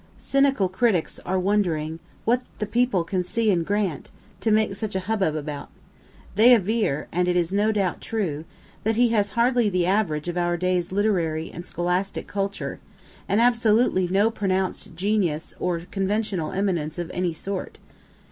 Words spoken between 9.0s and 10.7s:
has hardly the average of our